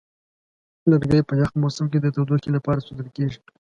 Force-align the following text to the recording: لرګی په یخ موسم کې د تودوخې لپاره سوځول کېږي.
لرګی 0.89 1.21
په 1.27 1.33
یخ 1.41 1.51
موسم 1.61 1.85
کې 1.91 1.99
د 2.01 2.07
تودوخې 2.15 2.49
لپاره 2.57 2.83
سوځول 2.85 3.09
کېږي. 3.17 3.39